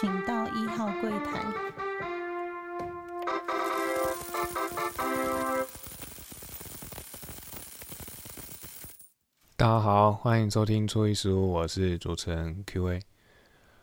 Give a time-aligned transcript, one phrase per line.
[0.00, 1.40] 请到一号柜台。
[9.56, 13.00] 大家好，欢迎收听初一十五，我是主持人 Q A。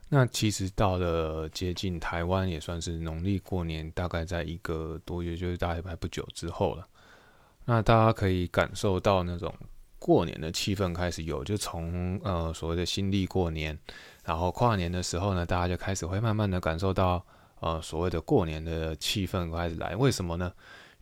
[0.09, 6.85] 那其实到了接近台湾，也算是农历过年，大概在一个多月，就是大概还不久之后了。
[7.63, 9.55] 那大家可以感受到那种
[10.01, 13.77] 过年的气氛开始有，就从呃所谓的新历过年，
[14.25, 17.23] 然后跨年的时候呢，大家就开始会慢慢的感受到
[17.59, 19.95] 呃所谓的过年的气氛开始来。
[19.95, 20.51] 为什么呢？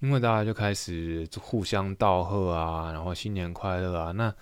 [0.01, 4.11] 因为大家就开始互相道贺啊，然后新年快乐啊。
[4.11, 4.33] 那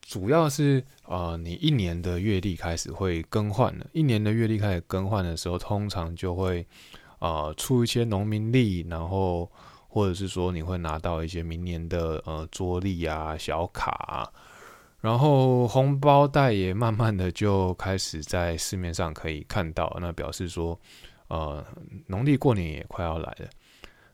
[0.00, 6.66] 主要是呃，你一年的月历开始会更换了，一年的月历开始更换的时候，通常就会
[7.18, 9.50] 呃出一些农民历，然后
[9.88, 14.30] 或者是说你会拿到一些明年的呃桌历啊、小卡，
[15.00, 20.78] 然后红包袋也慢慢的就开始在市面上可以看到，那表示说
[21.28, 21.64] 呃
[22.06, 23.48] 农历过年也快要来了。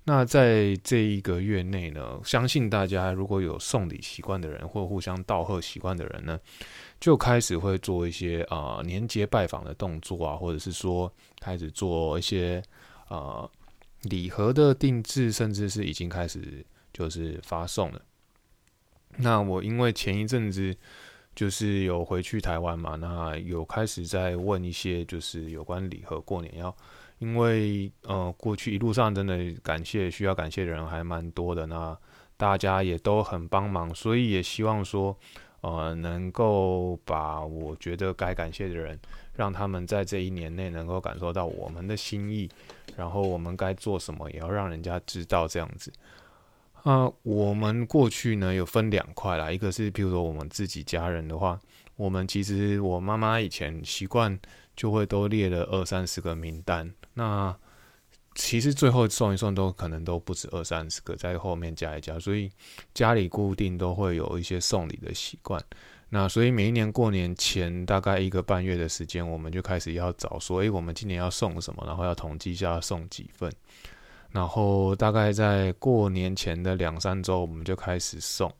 [0.06, 6.38] 那在这一个月内呢，相信大家如果有送礼习惯的人，或互相道贺习惯的人呢，
[7.00, 12.62] 就开始会做一些啊年节拜访的动作啊，或者是说开始做一些
[13.08, 13.50] 呃
[14.04, 18.00] 礼盒的定制，甚至是已经开始就是发送了。
[19.16, 20.76] 那我因为前一阵子
[21.34, 26.74] 就是有回去台湾嘛，那有开始在问一些就是有关礼盒过年要。
[27.20, 31.96] 因为呃，过去一路上真的感谢需要感谢的人还蛮多的，那
[32.36, 35.16] 大家也都很帮忙，所以也希望说，
[35.64, 39.00] 呃，能够把我觉得该感谢的人，
[39.32, 42.50] 让他们在这一年内能够感受到我们的心意，
[42.96, 45.90] 然后我们该做什么，也要让人家知道这样子。
[46.82, 51.58] 啊，我们过去呢有分两块啦，一个是譬如说我们自己家人的话，
[51.96, 54.38] 我们其实我妈妈以前习惯
[54.76, 56.92] 就会都列了二三十个名单。
[57.14, 57.56] 那
[58.34, 62.50] 其实最后送一送都可能都不止二三十个，在后面加一加，所以
[62.92, 65.62] 家里固定都会有一些送礼的习惯。
[66.10, 73.52] 那所以每一年过年前大概一个半月的时间，我们就开始要找，所以我们今年要送什么，然后要统计一下送几份。
[74.30, 78.52] 然后大概在过年前的两三周，我们就开始送。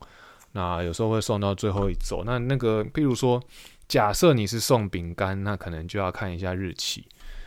[0.53, 2.23] 那有时候会送到最后一周。
[2.25, 3.43] 那那个，譬如说，
[3.89, 7.05] 假设你是送饼干，那可能就要看一下日期。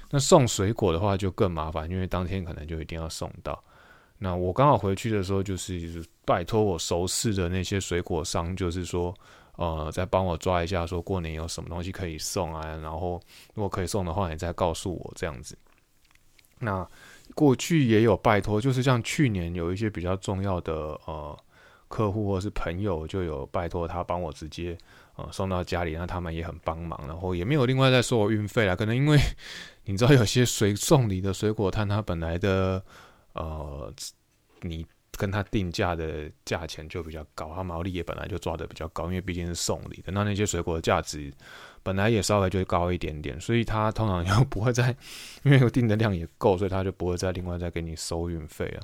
[0.09, 3.61] 那送水果的话就更麻烦，因为当天可能就一定要送到。
[4.19, 9.13] 那我刚好回去的时候，就是拜托我熟识的那些水果商，就是说，
[9.57, 12.65] 呃，再帮我抓一下，说过年有什么东西可以送啊。
[12.81, 13.21] 然后
[13.53, 15.55] 如果可以送的话，你再告诉我这样子。
[16.57, 16.87] 那
[17.35, 20.73] 过去也有拜托，就是像去年有一些比较重要的
[21.05, 21.37] 呃
[21.87, 24.75] 客户或是朋友，就有拜托他帮我直接
[25.15, 29.19] 呃送到家里，那他们也很帮忙，然后也没有另外再收我运费啦，可能因为。
[29.87, 32.83] 你知道有些水送礼的水果摊，它本来的
[33.33, 33.91] 呃，
[34.61, 40.11] 你跟他定价的价钱就比较高，它毛利也本来就抓的比较高，因为毕竟是送礼的。
[40.11, 41.33] 那那些水果的价值
[41.81, 44.95] 本来也稍微就高一点点，所以他通常又不会再，
[45.43, 48.81] 因为订的量也够，所以他就不会再另外再给你收运费了。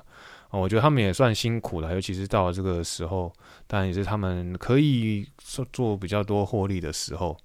[0.52, 3.32] 我觉得他们也算辛苦了，尤其是到了这个时候，
[3.68, 7.38] 当然也是他们可以做做比较多获利的时候。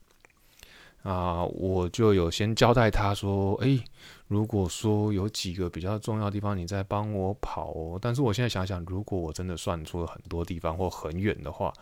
[1.02, 3.82] 啊，我就有先交代他说，诶，
[4.26, 7.98] 如果说有几个比较重要的地方，你再帮我跑哦。
[8.00, 11.72] 但是我现在想想，如果我真的算出了很多地方或很远的话，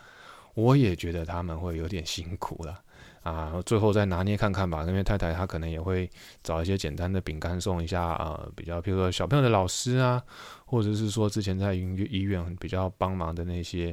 [0.54, 2.80] 我也觉得他们会有点辛苦了。
[3.22, 4.84] 啊，最后再拿捏看看吧。
[4.86, 6.08] 因为太太她可能也会
[6.44, 10.22] 找一些简单的饼干送一下啊，比较譬如说小朋友的老师啊，
[10.64, 13.92] 或者是说之前在医院比较帮忙的那些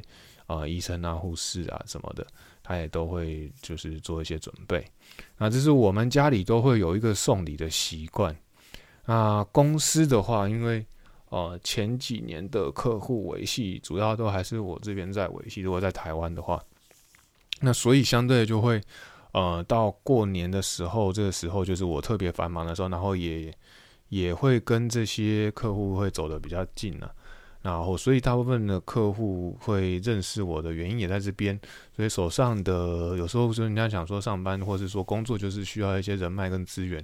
[0.58, 2.26] 呃医生啊、护士啊什么的。
[2.66, 4.82] 他也都会就是做一些准备，
[5.36, 8.34] 那这是我们家里都会有一个送礼的习惯。
[9.04, 10.82] 那公司的话，因为
[11.28, 16.58] 呃前几年的客户维系主要都还是我这边在维系，如果在台湾的话，
[17.60, 18.80] 那所以相对就会
[19.32, 23.52] 呃到过年的时候，这个时候就是我特别繁忙的时候，然后也
[24.08, 27.14] 也会跟这些客户会走得比较近了。
[27.64, 31.58] 然后，所以大部分的客户会认识我的原因也在这边。
[31.96, 37.02] 所以手上的有时候就人家想说上班或者说工作，就是需要一些人脉跟资源。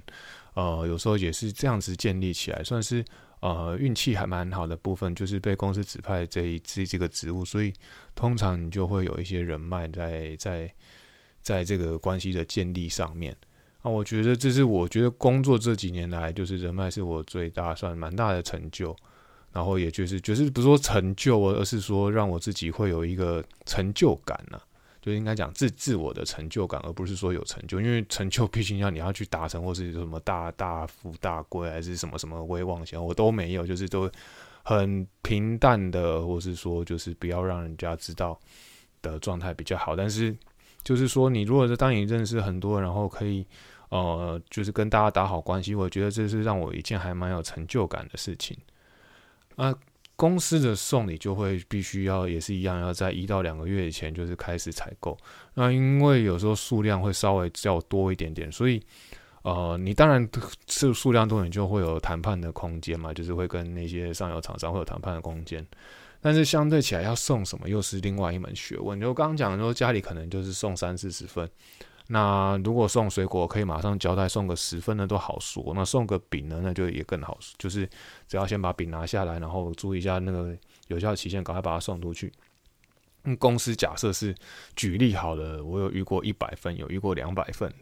[0.53, 3.03] 呃，有时候也是这样子建立起来，算是
[3.39, 7.43] 呃运气还蛮好的部分，就是被公司指派这一这这个职务。
[7.43, 7.73] 所以
[8.13, 10.71] 通常你就会有一些人脉在在
[11.41, 13.35] 在这个关系的建立上面。
[13.81, 18.95] 啊，我觉得这是我觉得工作这几年来，就是人脉是我最大算蛮大的成就。
[19.51, 24.59] 然后也就是，就是不是说成就，而是说让我自己会有一个成就感呢。
[25.01, 34.07] 就应该讲自自我的成就感，而不是说有成就，因为成就毕竟要你要去达成，或是什么大大富大贵，还是什么什么威望型，我都没有，就是都
[34.63, 38.39] 很平淡的，或是说就是不要让人家知道
[39.01, 39.95] 的状态比较好。
[39.95, 40.37] 但是
[40.83, 43.43] 就是说，你如果是当你认识很多，然后可以
[43.89, 48.55] 呃，就是跟大家打好关系，我觉得这是让我一件还蛮有成就感的事情
[49.61, 49.75] 啊。
[50.17, 55.17] 公司的送礼就会必须要也是一样，要在一到两个月以前就是开始采购。
[55.55, 58.79] 那因为有时候数量会稍微较多一点点，所以
[59.41, 60.29] 呃，你当然
[60.67, 65.65] 是数量多，你就会有谈判的空间嘛，就是会跟那些上游厂商会有谈判的空间。
[66.21, 68.99] 但是相对起来，要送什么又是另外一门学问。
[68.99, 71.49] 就刚刚讲说，家里可能就是送三四十份。
[72.13, 75.71] 那如果送水果，可以马上交代送个十分的都好说。
[75.73, 77.89] 那送个饼呢，那就也更好，就是
[78.27, 80.53] 只要先把饼拿下来，然后注意一下那个
[80.89, 82.29] 有效期限，赶快把它送出去。
[83.23, 84.35] 嗯，公司假设是
[84.75, 87.73] 举例好了，我有遇过一百份，有遇过两百份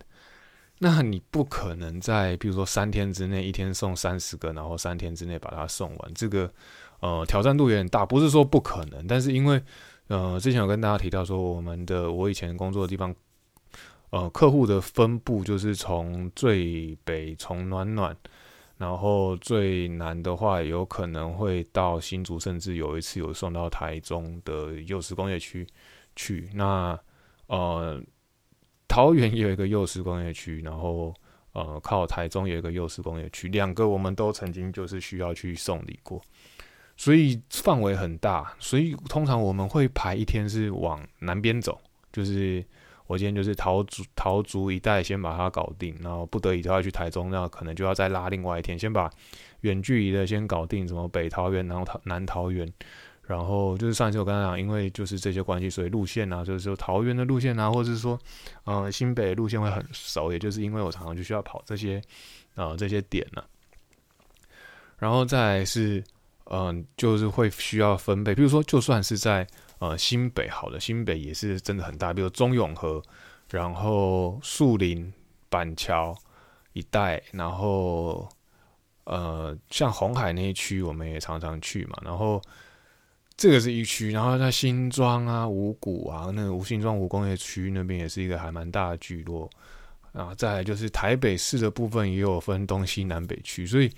[0.78, 6.54] 那你不可能在比如说三天之内，一天送三十个，然后三天之内把它送完，这个
[7.00, 8.06] 呃挑战度有点大。
[8.06, 9.60] 不是说不可能，但是因为
[10.06, 13.12] 呃之前有跟大家提到说，我们的我以前工作的地方。
[14.12, 18.18] 呃，客户的分布就是从最北从暖暖，
[18.76, 25.68] 然后最南的话有可能会到新竹，甚至有一次有送到台中的幼师工业区
[26.16, 26.50] 去。
[26.56, 27.00] 那
[27.46, 28.02] 呃，
[28.88, 31.14] 桃园也有一个幼师工业区，然后
[31.52, 36.20] 呃，靠台中有一个幼师工业区，两个我们都曾经就是需要去送礼过，
[36.98, 38.56] 所以范围很大。
[38.60, 41.80] 所以通常我们会排一天是往南边走，
[42.12, 42.66] 就是。
[43.10, 49.10] 我今天就是桃竹桃竹一带先把它搞定，然后不得已就要去台中，那可能就要再拉另外一天，先把
[49.62, 52.72] 远距离的先搞定，什么北桃园，然后桃南桃园，
[53.24, 58.20] 然后就是上一次我跟他讲，因为就是这些关系，所以路线啊，就是说桃园的路线啊，或者是说，
[58.66, 62.00] 呃，新北路线会很熟，也就是因为我常常就需要跑这些，
[62.54, 63.44] 呃，这些点呢，
[65.00, 66.04] 然后再是，
[66.46, 69.48] 嗯，就是会需要分配，比如说就算是在。
[69.80, 73.02] 呃，新北好的，新北也是真的很大，比如中永和，
[73.50, 75.12] 然后树林、
[75.50, 76.14] 板桥
[76.74, 78.28] 一带，然后
[79.06, 81.98] 呃，像红海那一区，我们也常常去嘛。
[82.04, 82.42] 然后
[83.38, 89.50] 这个是一区，然后在新庄啊、五股啊，那个吴新庄五工业区那边也是一个还蛮大的聚落
[90.12, 90.36] 啊。
[90.36, 93.90] 再来就是台北市的部分也有分东西南北区，所以。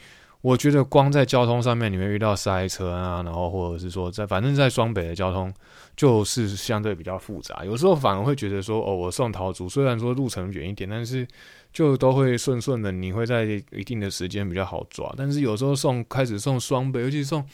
[0.42, 5.54] 我觉得光在交通上面，你会遇到塞车啊，然后或者是说在，反正在双北的交通
[5.96, 7.64] 就是相对比较复杂。
[7.64, 11.28] 有时候反而会觉得说，哦，我送桃竹，虽然说路程远一点，但是
[11.72, 15.14] 就都会顺顺的，你会在一定的时间比较好抓。
[15.16, 17.46] 但是有时候送开始送双北，尤其送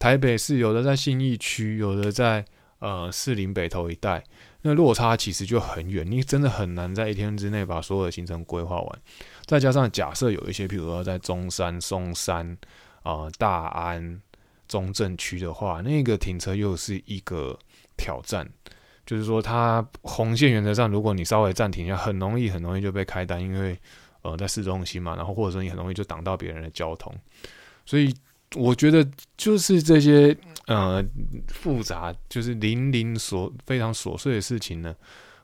[0.00, 2.44] 台北市，有的在信义区，有的在
[2.80, 4.24] 呃士林北投一带，
[4.62, 8.98] 那落差其实就很远，你真的很难在一天之内把所有的行程规划完。
[9.46, 12.56] 再加上假设有一些，譬如说在中山、松山、
[13.02, 14.20] 啊大安、
[14.68, 17.58] 中正区的话，那个停车又是一个
[17.96, 18.48] 挑战。
[19.04, 23.76] 就是说，它红线原则上，如果你稍微暂停一下，很容易、很容易就被开单，因为
[24.22, 27.12] 呃在市中心嘛，然后或者说你很容易就挡到别人的交通。
[27.84, 28.14] 所以
[28.54, 29.06] 我觉得
[29.36, 30.34] 就是这些
[30.66, 31.04] 呃
[31.48, 34.94] 复杂，就是零零琐非常琐碎的事情呢。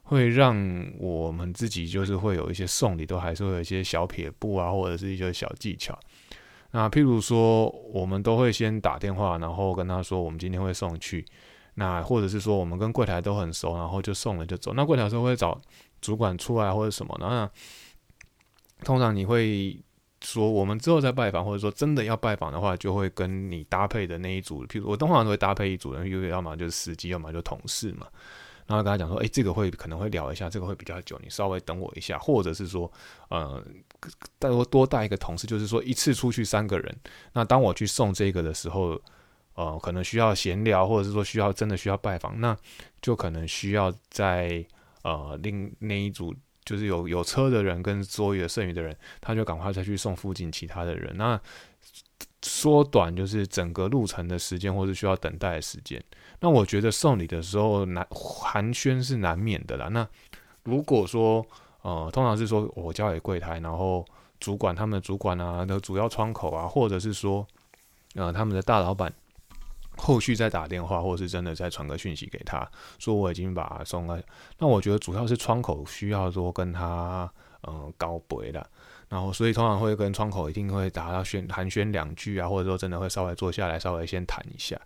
[0.09, 0.57] 会让
[0.99, 5.99] 我们自己就是会有一些送礼，都还是会有一些小撇步啊，或者是一些小技巧。
[6.71, 11.25] 那譬如说，我们都会先打电话，然后跟他说我们今天会送去。
[11.75, 14.73] 那或者是说，我们跟柜台都很熟，然后就送了就走。
[14.73, 15.61] 那柜台时候会找
[16.01, 17.15] 主管出来或者什么。
[17.21, 17.49] 那
[18.83, 19.79] 通常你会
[20.23, 28.07] 说，我们之后再拜访，或者说真的要拜访的话，就会跟你搭配的那一组，譬如我通常都会搭配一组人，因为要么就是司机，要么就同事嘛。
[28.69, 32.93] 然后跟他讲说，哎，这个会可能会聊一下，这个会比较久，你稍微等我一下，或者是说，
[33.31, 33.65] 呃，
[34.39, 36.95] 带多多带一个同事，就是说一次出去三个人。
[37.33, 39.01] 那当我去送这个的时候，
[39.55, 42.55] 呃，可能需要闲聊，或者是说需要真的需要拜访，那
[43.01, 44.63] 就可能需要在
[45.03, 51.17] 呃另那一组，就是有有车的人跟桌椅的剩余的人，他就赶快再去送附近其他的人。
[51.17, 51.41] 那
[52.43, 56.05] 缩短就是整个路程的时间，或是需要等待的时间。
[56.41, 59.89] 那我觉得送礼的时候难寒暄是难免的啦。
[59.89, 60.07] 那
[60.65, 61.45] 如果说
[61.83, 64.05] 呃，通常是说我交给柜台，然后
[64.41, 67.47] 主管他们的主管啊的主要窗口啊，或者是说
[68.15, 69.13] 呃他们的大老板
[69.97, 72.69] 后续再打电话，或是真的再传个讯息给他，
[72.99, 74.21] 说我已经把他送了。
[74.59, 77.31] 那我觉得主要是窗口需要说跟他
[77.67, 78.67] 嗯告别了。
[79.09, 84.79] 然后，所以通常会跟窗口一定会打到宣寒暄两句啊，或者说真的会稍微坐下来，稍微先谈一下。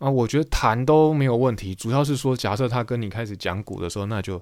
[0.00, 4.40] 啊，我觉得谈都没有问题，主要是说，假设他跟你开始讲股的时候，那就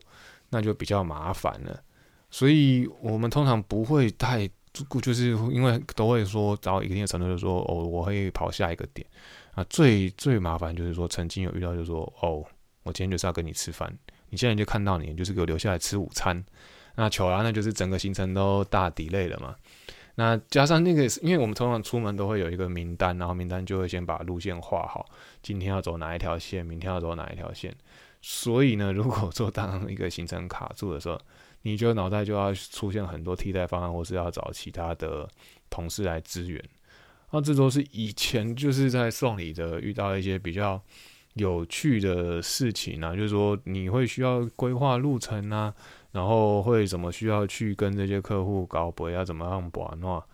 [0.50, 1.82] 那就比较麻烦了。
[2.30, 4.48] 所以我们通常不会太，
[5.02, 9.04] 就是因为都会说找一定的程度，就是说哦，我会跑下一个点
[9.54, 9.64] 啊。
[9.68, 12.44] 最最麻烦就是说，曾经有遇到，就是说哦，
[12.84, 13.92] 我今天就是要跟你吃饭，
[14.30, 16.44] 你现在就看到你，就是给我留下来吃午餐。
[16.94, 19.54] 那糗了，那就是整个行程都大抵累了嘛。
[20.18, 25.06] 那加上那个，因为我们通常出门都会有一个名单，然后名单就会先把路线画好，
[25.40, 27.72] 今天要走哪一条线，明天要走哪一条线。
[28.20, 31.20] 所以呢，如果说当一个行程卡住的时候，
[31.62, 35.28] 你就脑袋就要出现很多替代方案，或是要找其他的
[35.70, 36.60] 同事来支援。
[37.30, 40.82] 那这都是以前就是在送礼的遇到一些比较
[41.38, 45.74] 有趣的事情啊，就是说你会需要规划路程啊。
[46.10, 50.24] 然后会怎么需要去跟这些客户搞博要怎么样博那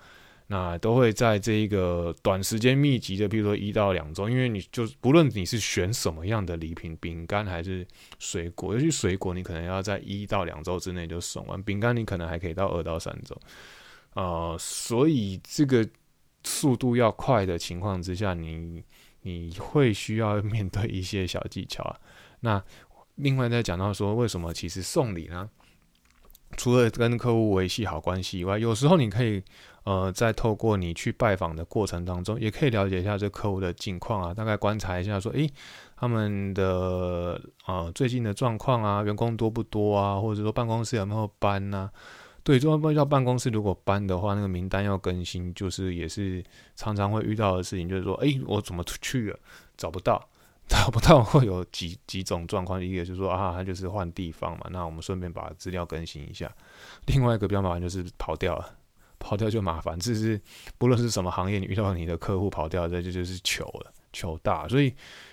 [0.47, 7.85] 那都会在这一个短时间密集的，比如说一到两周，因为你就不论你是选什么样的礼品，饼干还是
[8.21, 13.37] 水果，尤其水果你可能要在一到两周之内就送完，饼干你可能还可以到二到三周，
[14.15, 15.87] 啊，所以这个
[16.45, 18.83] 速度要快的情况之下，你
[19.25, 21.99] 你会需要面对一些小技巧啊。
[22.41, 22.63] 那
[23.17, 25.51] 另外再讲到说，为什么其实送礼呢？
[26.57, 29.43] 除了跟客户维系好关系以外，有时候你可以，
[29.83, 35.51] 呃，在透过你去拜访的过程当中，也可以了解一下这客户的近况啊，大概观察一下，说，诶，
[35.97, 41.91] 他们的呃最近的状况啊，员工多不多啊，或者说办公室有没有搬呐？
[42.45, 46.45] 对，就要办公室如果搬的话，那个名单要更新，就是也是
[46.77, 49.39] 常常会遇到的事情，就是说，诶，我怎么出去了，
[49.77, 50.29] 找不到。
[50.67, 56.51] 找不到会有几几种状况，一个就是说啊，他就是换地方嘛，那我们顺便把资料更新一下。
[57.07, 58.75] 另外一个比较麻烦就是跑掉了，
[59.19, 59.99] 跑掉就麻烦。
[60.01, 60.41] 这是
[60.79, 64.67] 不论是什么行业，你遇到你的客户跑掉，这就就是糗了，糗大。
[64.67, 64.91] 所以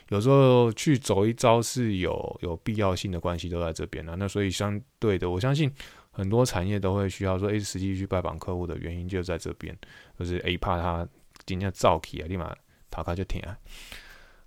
[0.10, 4.18] 有时候去走一遭是有有必要性的关系都在这边了。
[4.18, 5.72] 那所以相对的，我相信
[6.12, 9.78] 很多产业都会需要说，诶，实际去拜访客户的原因就在这边，
[10.20, 11.08] 就是诶怕他
[11.46, 12.56] 今天造起啊，立马
[12.90, 13.58] 逃开就停啊。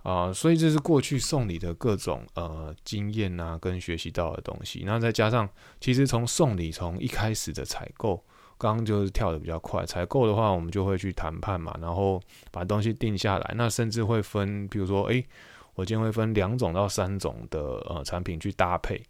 [0.02, 4.82] 啊，所以这是过去送礼的各种呃经验呐，跟学习到的东西。
[4.84, 5.48] 那再加上，
[5.80, 8.22] 其实从送礼从一开始的采购，
[8.58, 9.86] 刚刚就是跳的比较快。
[9.86, 13.54] 采购的话，我们就会去谈判嘛，然后把东西定下来。
[13.56, 15.24] 那甚至会分，比如说，诶，
[15.74, 19.02] 我今天会分两种到三种的呃产品去搭配。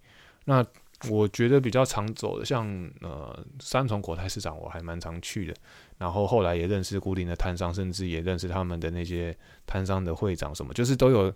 [0.44, 0.64] 那
[1.08, 2.66] 我觉得比较常走的，像
[3.00, 5.54] 呃三重国泰市场，我还蛮常去的。
[5.99, 11.32] 然后后来也认识固定的摊商，甚至也认识他们的那些摊商的会长什么，就是都有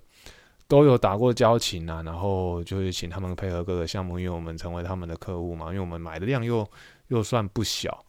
[0.67, 2.03] 都有打过交情啊。
[2.03, 5.67] 然后就是请他们配合各个项目，因为我们成为他们的客户嘛。
[5.69, 6.69] 因为我们买的量又
[7.09, 8.05] 又算不小。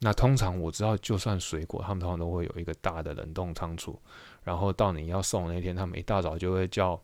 [0.00, 3.98] 那通常我知道，就算水果，他们通常都会有一个大的冷冻仓储。
[4.42, 7.00] 然后到你要送那天，他们一大早就会叫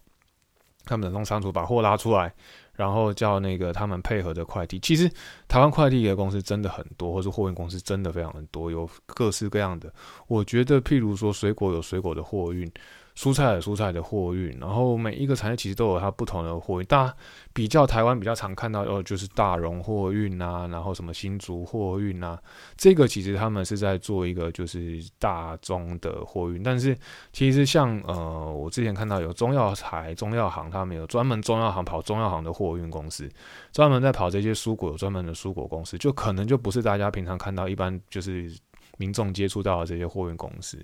[0.84, 2.34] 他们冷冻仓储把货拉出来。
[2.80, 5.06] 然后叫那个他们配合的快递，其实
[5.46, 9.92] 台湾快递的公司真的很多，或是货运公司真的非常的多，有各式各样的。
[10.28, 12.72] 我觉得，譬如说水果有水果的货运。
[13.20, 16.86] 蔬菜的蔬菜的货运，然后每一个产业其实都有它不同的货运。
[16.86, 17.14] 大
[17.52, 22.40] 比较台湾比较常看到哦，就是大荣货运啊，然后什么新竹货运啊，
[22.78, 26.62] 这个其实他们是在做一个就是大宗的货运。
[26.62, 26.96] 但是
[27.30, 33.28] 其实像呃，我之前看到有中药材、中药行，他们有专门中药行跑中药行的货运公司，
[33.70, 38.50] 专门在跑这些蔬果，有专门的蔬果公司，就可能就不是大家平常看到一般就是
[38.96, 40.82] 民众接触到的这些货运公司。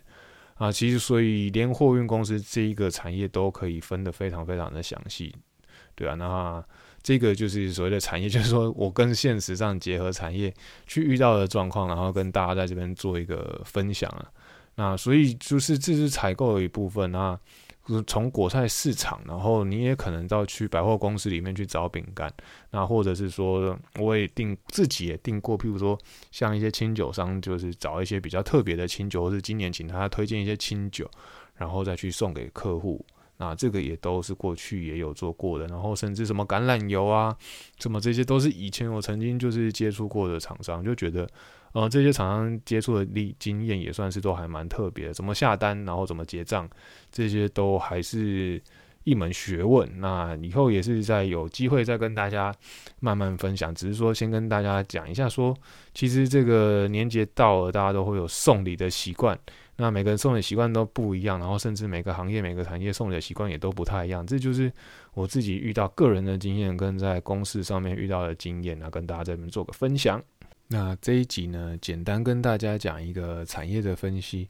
[0.57, 5.35] 啊，其实所以连货运公司这一个产业都可以分得非常非常的详细，
[5.95, 6.65] 对啊，那
[7.03, 10.53] 这个就是所谓的产业， 就是说我跟现实上结合产业
[10.87, 14.31] 去遇到的状况，然后跟大家在这边做一个分享啊。
[14.77, 17.39] 那所以就是这是采购的一部分啊。
[18.07, 22.33] 从果菜市场，然后你也可能到去百货公司里面去找饼干，
[22.71, 25.97] 那或者是说，我也订自己也订过，譬如说
[26.31, 31.09] 像一些清酒商，就是找一些比较特别的清酒，或是今年请他推荐一些清酒，
[31.55, 33.05] 然后再去送给客户。
[33.39, 37.37] 那这个也都是过去也有做过的，然后甚至什么橄榄油啊，
[37.79, 41.29] 什么这些都是以前我曾经就是接触过的厂商，就觉得。
[41.77, 46.67] 呃，这些厂商接触的历经验也算是都还蛮特别，怎么下单，然后怎么结账，
[47.13, 48.59] 这些都还是
[49.05, 49.87] 一门学问。
[50.01, 52.51] 那以后也是在有机会再跟大家
[52.99, 55.55] 慢慢分享，只是说先跟大家讲一下，说
[55.93, 59.39] 其实这个年节到了，大家都会有送礼的习惯，
[59.77, 64.27] 那每个人送礼习惯都不一样，然后甚至每个行业、每个产业送礼的习惯也都不太一样。
[64.27, 64.73] 这就是
[65.13, 70.19] 我自己遇到个人的经验跟在公司上面遇到的经验，那跟大家这边做个分享。
[70.69, 74.49] 那这一集呢，简单跟大家讲一个产业的分析。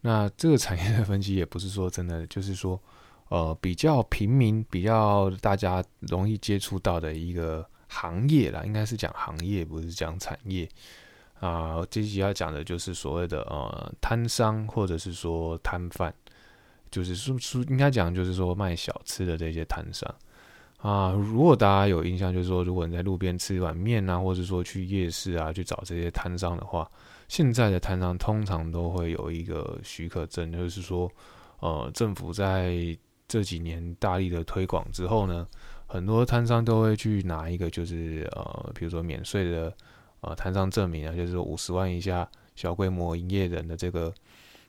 [0.00, 2.80] 那这个产业的分析也不是说真的，就是说，
[3.28, 10.66] 呃比较平民、比较大家容易接触到的一个行业啦，应该是讲行业，不是讲产业
[11.40, 11.84] 啊。
[11.90, 16.14] 这一集要讲的就是所谓的呃摊商或者是说摊贩，
[16.90, 20.10] 就是说说应该讲就是说卖小吃的这些摊商。
[20.82, 26.90] 啊，如果大家有印象，就是说，如果你在路边吃一碗面啊，或者说去夜市啊去找这些摊商的话，
[27.28, 31.10] 现在的摊商通常都会有一个许可证，就是说，
[31.58, 32.74] 呃，政府在
[33.28, 35.46] 这几年大力的推广之后呢，
[35.86, 39.70] 很多摊商都会去拿一个，就是呃，比如说免税的
[40.22, 44.10] 呃摊商证明啊，就是五十万以下小规模营业人的这个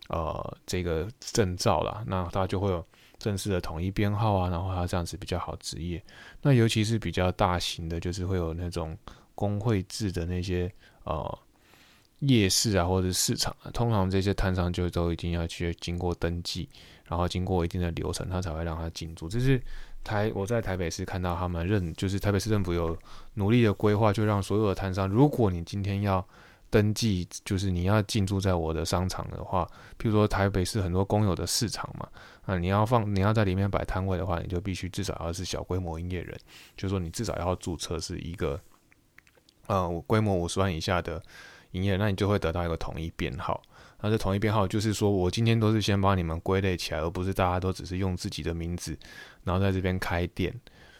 [0.09, 2.85] 呃这个证照啦，那他就会有。
[3.21, 6.03] 正式的统一编号啊，然后它这样子比较好执业。
[6.41, 8.97] 那尤其是比较大型的，就是会有那种
[9.35, 10.71] 工会制的那些
[11.03, 11.39] 呃
[12.19, 16.67] 夜市啊，或者市场啊，通常这些摊商就都一定要去经过登记，
[17.05, 19.29] 然后经过一定的流程，他才会让他进驻。
[19.29, 19.61] 这是
[20.03, 22.97] 台我在台北市看到他们认，就是台北市政府有
[23.35, 26.27] 努力的规划，就让所有的摊商，如果你今天要
[26.71, 29.63] 登记，就是你要进驻在我的商场的话，
[29.99, 32.09] 譬如说台北市很多公有的市场嘛。
[32.43, 36.35] 啊，你要放，你要在里面摆摊位的话，你就必须至少要是小规模营业人，
[36.75, 38.59] 就是说你至少要注册是一个，
[39.67, 41.21] 呃，规模五十万以下的
[41.73, 43.61] 营业，那你就会得到一个统一编号。
[43.99, 48.97] 那这统一编号就是说我今天都是先把你们归类起来，而不是大家都只是用自己的名字，
[49.43, 50.51] 然后在这边开店。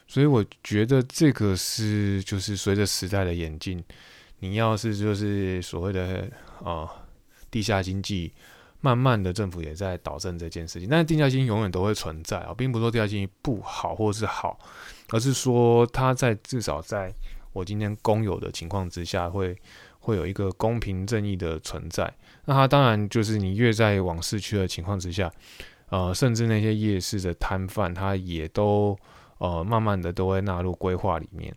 [0.06, 3.82] 所以我觉得这个是就是随着时代的演进，
[4.42, 6.30] 你要是就是所谓的
[6.62, 6.86] 啊
[7.50, 8.34] 地下经济。
[8.84, 14.58] 慢慢的，政府也在导正这件事情，但是地下经济永远都会存在啊，并不是说地下经济不好或是好，
[15.10, 17.14] 而是说它在至少在
[17.52, 19.56] 我今天公有的情况之下，会
[20.00, 22.12] 会有一个公平正义的存在。
[22.46, 25.30] 那它当然就是你越在往市区的情况之下，
[25.90, 28.98] 呃，甚至那些夜市的摊贩，它也都
[29.38, 31.54] 呃慢慢的都会纳入规划里面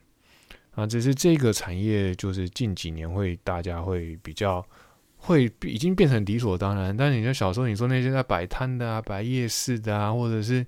[0.76, 0.86] 啊。
[0.86, 4.66] 只是这个产业就是近几年会大家会比较。
[5.18, 10.64] 会已经变成理所当然，但你说小时候你说那些在摆摊的啊、摆夜市的啊，或者是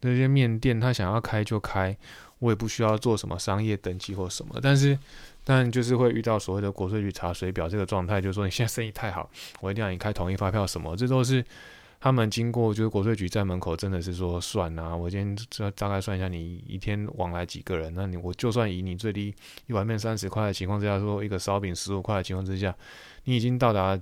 [0.00, 1.96] 那些面店，他想要开就开，
[2.40, 4.58] 我也不需要做什么商业登记或什么。
[4.60, 4.98] 但是，
[5.44, 11.44] 但就是会遇到所谓的国税局查水表这个状态，就是说你现在生意太好，我一定要你开统一发票什么，这都是
[12.02, 19.32] 他们经过就是国税局在门口真的是说算啊，我今天这大概算一下你一天往来几个人，那你我就算以你最低
[19.68, 22.74] 一碗面三十块的情况之下，说一个烧饼十五块的情况之下。
[23.22, 23.96] 你已经到达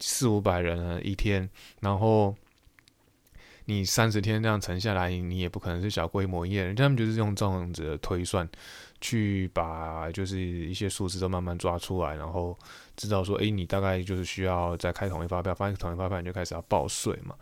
[0.00, 1.46] 四五百人了一天，
[1.80, 2.34] 然后
[3.66, 6.64] 你三十天这样乘下来，你也不可能是小规模营业。
[6.64, 8.48] 人家们就是用这样子的推算，
[9.02, 12.56] 去把就是一些数字都慢慢抓出来，然后
[12.96, 17.34] 知道说，哎，你大概就是需要再开统一发票，发现统一发票你就开始要报税嘛。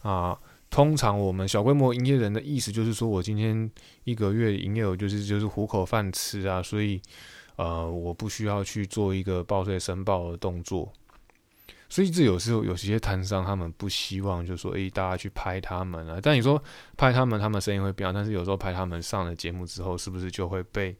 [0.00, 0.38] 啊，
[0.70, 3.70] 通常我们小规模营业人的意思就是说我今天
[4.04, 6.98] 一个月营业额就是就是糊口饭吃啊，所以。
[7.58, 10.92] 呃，我不需要去做一个报税申报的动作，
[11.88, 16.18] 所以这有时候有些摊商他们不希望，就说诶，大家去拍他们啊。
[16.22, 16.62] 但你说
[16.96, 20.94] 拍他们，他们声音会变，但是有时候拍他们上了节目之后，是不是就会被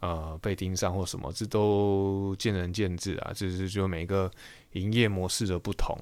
[0.00, 1.30] 呃被盯上或什么？
[1.32, 4.30] 这都见仁见智啊，这是就每个
[4.72, 5.96] 营业模式的不同。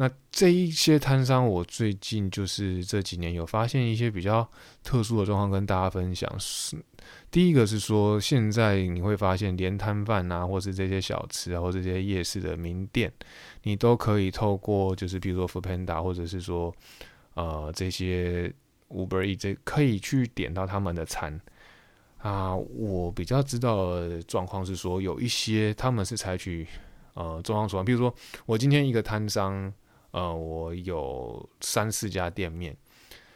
[0.00, 4.48] 那这一些摊商，我最近就是这几年有发现一些比较
[4.84, 6.32] 特殊的状况，跟大家分享。
[6.38, 6.76] 是
[7.32, 13.12] 第一个是说，现在你会发现，连摊贩啊，或是这些小吃啊，或这些夜市的名店，
[13.64, 16.72] 你都可以透过，就是比如说 f o o Panda，或者是说，
[17.34, 18.54] 呃，这些
[18.90, 21.40] Uber E 这可以去点到他们的餐
[22.18, 22.54] 啊。
[22.54, 26.64] 我比较知道的状况是说，有一些他们是采取
[27.14, 28.14] 呃中央厨房，比如说
[28.46, 29.74] 我今天一个摊商。
[30.18, 32.76] 呃，我有三四家店面，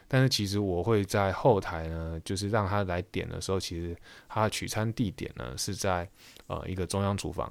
[0.08, 3.96] 但是其实我会在后台呢，就是让他来点的时候，其实
[4.28, 6.08] 他取餐地点呢是在
[6.48, 7.50] 呃一个中央厨房。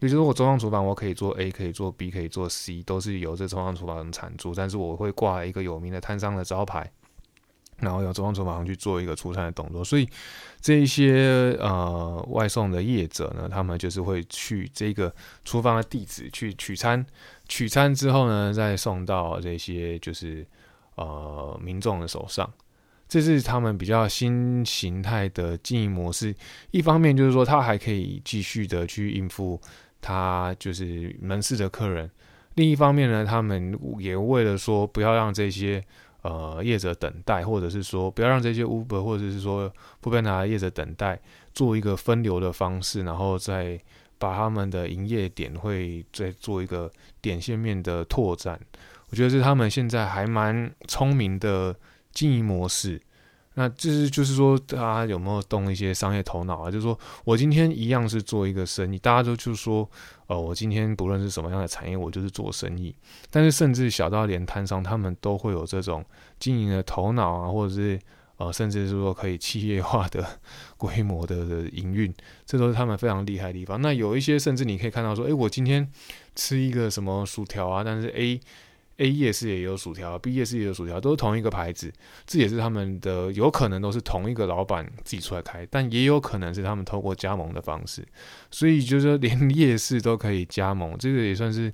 [0.00, 6.92] 也就是我中央厨房，我可以做 A，可以做 B，可以做 C，都是由这中央厨房产出，但是我会挂一个有名的摊商的招牌。
[7.78, 10.08] 然后由中央厨房去做一个出餐的动作，所以
[10.62, 17.04] 这一些呃外送的业者呢，他们就是会去这个厨房的地址去取餐，
[17.48, 20.46] 取餐之后呢，再送到这些就是
[20.94, 22.50] 呃民众的手上。
[23.06, 26.34] 这是他们比较新形态的经营模式。
[26.70, 29.60] 一方面就是说，他还可以继续的去应付
[30.00, 32.08] 他就是门市的客人；
[32.54, 35.84] 另一方面呢，他们也为了说不要让这些。
[36.26, 41.20] 呃，业者等待，或者是说不要让这些 Uber 或者是说不被拿业者等待，
[41.54, 43.80] 做一个分流的方式，然后再
[44.18, 48.58] 把他们的营业点会再做一个点线面的拓展。
[49.10, 51.76] 我觉得是他们现在还蛮聪明的
[52.10, 53.00] 经营模式。
[53.58, 56.70] 那这是就是说，大家有没有动一些商业头脑啊？
[56.70, 59.88] 就是说我今天一样是做一个生意，大家都就是说，
[60.26, 62.94] 呃，我今天不论是什么样的产业，我就是做生意。
[63.30, 66.04] 但是甚至小到连摊商，他们都会有这种
[66.38, 67.98] 经营的头脑啊，或者是
[68.36, 70.38] 呃，甚至是说可以企业化的
[70.76, 72.12] 规模的营运，
[72.44, 73.80] 这都是他们非常厉害的地方。
[73.80, 75.90] 那有一些甚至你可以看到说，诶，我今天
[76.34, 78.38] 吃一个什么薯条啊，但是 A。
[78.98, 81.92] A 夜市也有薯条，B 夜市也有薯条，都是同一个牌子，
[82.26, 88.06] 这也是他们的，有可能都是同一个老板自己出来开，但也有可能是他们透过加盟的方式，
[88.50, 91.72] 所以就是说连 夜市都可以加盟，这个也算是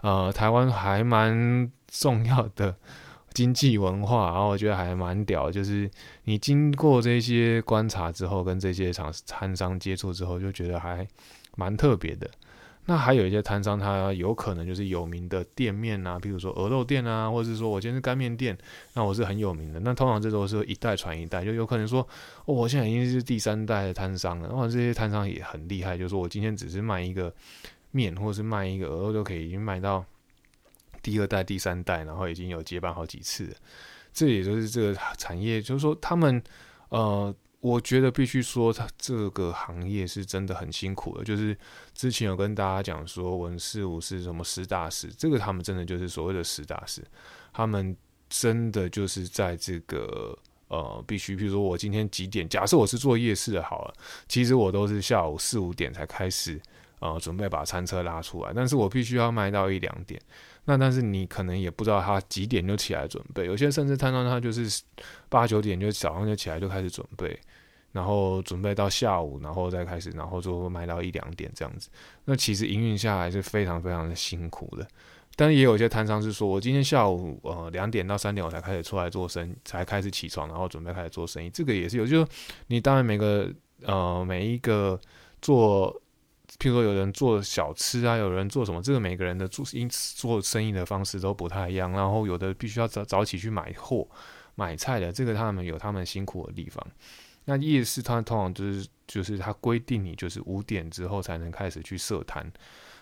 [0.00, 2.74] 呃台湾还蛮重要的
[3.34, 5.90] 经济文化，然后我觉得还蛮屌，就是
[6.24, 11.06] 你经过这些观察之后，跟这些厂摊商接触之后，就觉得还
[11.56, 12.30] 蛮特别的。
[12.84, 18.58] 那还有一些摊商，他有可能就是有名的店面啊，比如说鹅肉店啊，或者是说我今天是干面店，
[18.94, 19.78] 那我是很有名的。
[19.78, 22.00] 那通常这都是一代传一代，就有可能说，
[22.44, 24.48] 哦，我现在已经是第三代的摊商了。
[24.48, 27.32] 然后这些摊商也很厉害，就是说我今天只是卖一个
[27.92, 30.04] 面，或者是卖一个鹅肉，就可以已经卖到
[31.02, 33.54] 第二代、第三代，然后已经有接班好几次。
[34.12, 36.42] 这也就是这个产业，就是说他们
[36.88, 37.32] 呃。
[37.62, 41.22] 我觉得必须说，他这个行业是真的很辛苦的。
[41.22, 41.56] 就是
[41.94, 47.00] 之前有跟大家讲说，文士武是什么实打实，这个他们真的就是所谓的实打实，
[47.52, 47.96] 他们
[48.28, 53.94] 真的就是在这个呃，必须，比如说我今天几点，假设我是做夜市的，好了，
[54.26, 56.60] 其实我都是下午四五点才开始，
[57.02, 60.20] 呃，准备把餐车拉出来，但是我必须要卖到一两点。
[60.66, 64.84] 那但是你可能也不知道他几点就起来准备，有些甚至摊到他就是
[65.28, 67.36] 八九点就早上就起来就开始准备，
[67.90, 71.90] 然后准备到下午，然后再开始，然后就卖到一两点这样子。
[72.24, 74.86] 那其实营运下来是非常非常的辛苦的。
[75.34, 81.50] 但也有一些摊商是说，我今天下午呃两点到三点我才开始出来做生意，才开始起床，然后准备开始做生意。
[81.50, 82.26] 这个也是有，就是
[82.68, 83.50] 你当然每个
[83.84, 85.00] 呃每一个
[85.40, 86.00] 做。
[86.62, 88.80] 譬如说，有人做小吃啊，有人做什么？
[88.80, 91.90] 这个每个人的做因此做生意的方式都不太一样。
[91.90, 94.06] 然后有的必须要早早起去买货、
[94.54, 96.86] 买菜的，这个他们有他们辛苦的地方。
[97.46, 102.48] 那夜市它通常就是就是它规定你就是五点之后才能开始去设摊，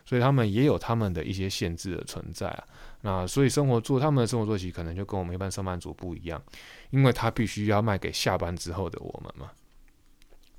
[0.07, 2.65] 所以他们也有他们的一些限制的存在啊。
[3.03, 6.43] 那所以生活做他们的生活作息可能就跟我们一般上班族不一样，
[6.89, 9.51] 因为他必须要卖给下班之后的我们嘛，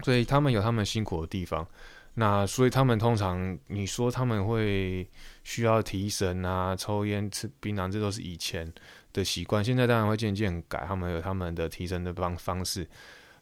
[0.03, 1.67] 所以他们有他们辛苦的地方。
[2.15, 5.07] 那所以他们通常，你说他们会
[5.43, 8.71] 需要提神啊、抽烟、吃槟榔，这都是以前
[9.13, 9.63] 的习惯。
[9.63, 12.85] 现在当然会渐渐改，他们有他们的提神的方方式，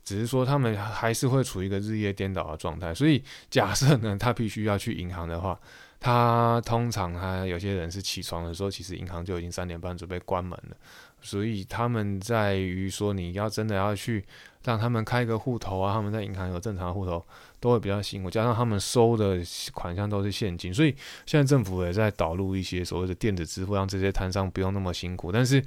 [0.03, 2.93] 只是说他们还是会处于一个日夜颠倒的状态。
[2.93, 5.59] 所以假设呢，他必须要去银行的话，
[5.99, 10.77] 他通常他有些人是起床的时候，其实银行就已经三点半准备关门了。
[11.21, 14.23] 所以他们在于说，你要真的要去
[14.63, 17.25] 让他们开个户头啊，他们在银行有正常的户头。
[17.61, 19.41] 都会比较辛苦，加上他们收的
[19.73, 25.29] 款项都是现金，所以现在政府也在导入一些所谓的电子支付，让这些摊商不用那么辛苦。
[25.29, 25.61] 但是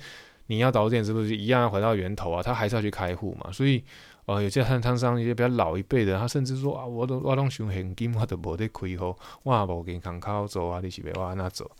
[0.46, 3.52] 你要导入电子支付，一样要回到源头啊，他还是要去开户嘛。
[3.52, 3.84] 所以
[4.26, 11.70] 哦，有些摊摊商一些比较老一辈的，他甚至说啊，我都我拢想现金，我都无得开户，我无银行卡走啊，你是别往那走。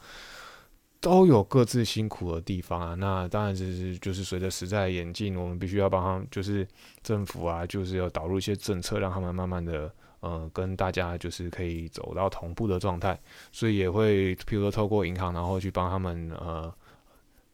[1.01, 6.65] 都有各自辛苦的地方啊，那当然就是就是随着时代的演进，我们必须要帮他们，就是
[7.03, 13.19] 政府啊，就是要导入一些政策，让他们慢慢的，呃，跟大家就是可以走到同步的状态，
[13.51, 16.73] 所以也会譬如说透过银行，然后去帮他们呃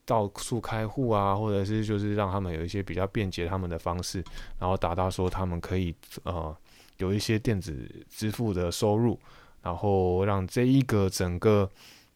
[0.09, 4.25] 到处开户啊，或者是就是让他们有一些比较便捷他们的方式，
[4.59, 6.57] 然后达到说他们可以呃
[6.97, 9.21] 有一些电子支付的收入，
[9.62, 11.71] 然后让这一个整个。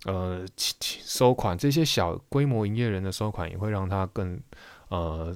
[0.05, 0.45] 呃，
[0.81, 4.37] 收款这些小规模营业人的收款也会让他更
[4.89, 5.33] 呃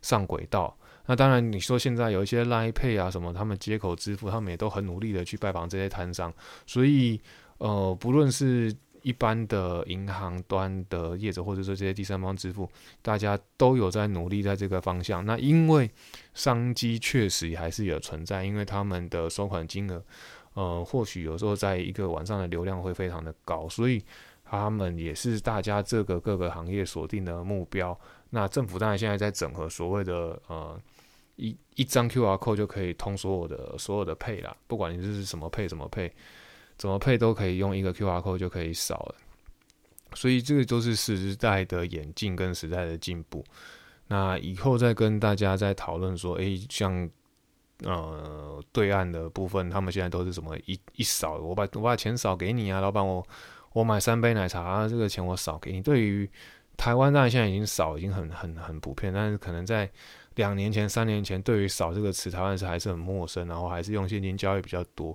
[0.00, 0.74] 上轨道。
[1.04, 6.32] 那当然，你说现在有一些 Line Pay 啊什么，他们接口支付，他们也都很努力的去拜访这些摊商。
[6.66, 7.20] 所以
[7.58, 8.74] 呃，不论是
[9.06, 12.68] 一般的银行端的业者，或者说这些第三方支付，
[13.02, 15.24] 大家都有在努力在这个方向。
[15.24, 15.88] 那因为
[16.34, 20.02] 商机确实还是有存在，因为他们的收款金额。
[20.54, 24.02] 呃，或许有时候在一个晚上的流量会非常的高，所以
[24.42, 27.96] 他们也是大家这个各个行业锁定的目标。
[28.30, 30.80] 那政府当然现在在整合所谓的呃
[31.36, 36.10] 一一张 Q R code 就可以通所有的所有的配啦，不管你这是什么配什么配，
[36.76, 39.14] 怎么配都可以用一个 Q R code 就可以扫了。
[40.14, 43.44] 所以这个都是时代的演进跟时代的进步。
[44.08, 47.08] 那以后再跟大家再讨论说，诶，像。
[47.84, 53.22] 呃，对岸的部分，他们现在都是什么一一扫，我把我把钱扫给你啊，老板，我
[53.74, 55.82] 我买三杯奶茶，这个钱我扫给你。
[55.82, 56.26] 对于
[56.78, 59.90] 台湾当然现在已经扫，已经很很很普遍，但是可能在
[60.36, 65.14] 两年前、三年前，对于“扫”这个词，台湾是还是很陌生，然后还是用现金交易比较多。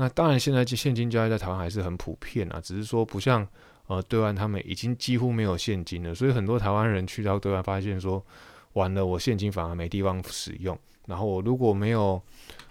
[0.00, 3.46] 那当然，现在现金交易在台湾还是很普遍啊，只是说不像
[3.86, 8.24] 呃对岸他们已经几乎没有现金了，所以很多台湾人去到对岸发现说，
[8.72, 12.18] 完了，我现金反而没地方使用，然后我如果没有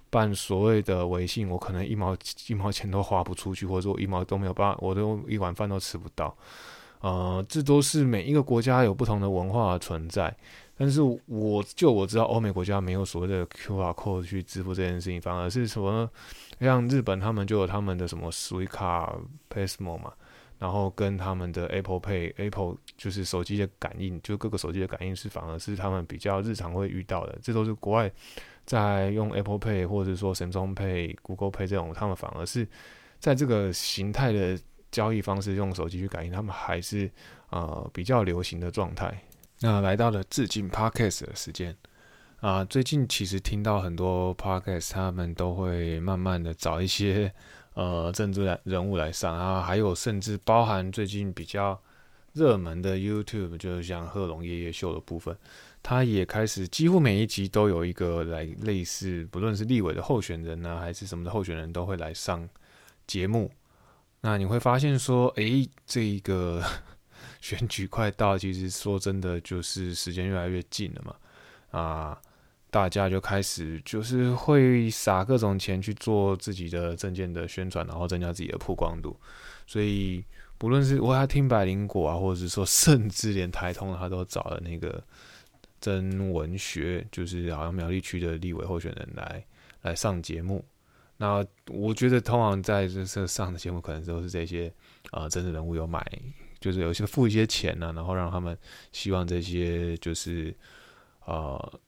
[0.10, 6.36] 办所谓的微信，我可能一毛一毛钱都花不出去，或者说一毛都没有办，我都一碗饭都吃不到。
[7.02, 10.36] 呃，这都是每一个国家有不同的文化存在，
[10.80, 16.10] 但是我就我知道，欧美国家没有所谓的 QR code 去支付这件事情，反而是什么呢
[16.62, 19.13] 像日本他们就有他们的什么 s u i c a
[19.50, 20.13] Pasmo 嘛，
[20.58, 28.10] 然后跟他们的 Apple Pay，Apple 就是手机的感应，就各个手机的感应是反而是他们比较日常会遇到的，这都是国外
[28.65, 32.65] 在用 Apple Pay 或者说 Samsung Pay、Google Pay 这种，他们反而是
[33.20, 34.58] 在这个形态的。
[34.92, 37.08] 交易方式用手机去感应，他们还是
[37.52, 39.22] 呃比较流行的状态。
[39.62, 41.76] 那来到了致敬 Podcast 的时间
[42.39, 47.34] 啊，最近其实听到很多 Podcast，他们都会慢慢的找一些
[47.76, 51.78] 呃政治人物来上啊，还有甚至包含最近比较
[52.32, 55.36] 热门的 YouTube，就是像贺龙夜夜秀的部分，
[55.84, 62.48] 他也开始几乎每一集都有一个来类似，不论是立委的候选人呢，还是什么的候选人都会来上
[63.06, 63.52] 节目。
[64.22, 66.63] 那你会发现说，诶，这个
[67.41, 71.15] 选举快到，其实说真的，就是时间越来越近了嘛。
[71.71, 72.21] 啊，
[72.69, 79.19] 大家就开始就是会撒各种钱去做自己的证件的宣传，然后增加自己的曝光度。
[79.65, 80.23] 所以，
[80.58, 85.04] 不论是我要听百灵果啊，或者是说，甚至连台通他都找了那个
[85.80, 89.45] 曾文学，就是好像苗栗区的立委候选人来
[89.84, 90.65] 来上节目。
[91.17, 94.73] 那我觉得，通常在这这上的节目，可能都是这些
[95.12, 96.04] 呃政治人物有买，
[96.60, 98.58] 就是有些付一些钱呢，然后让他们
[98.91, 100.56] 希望这些就是
[101.26, 101.80] 呃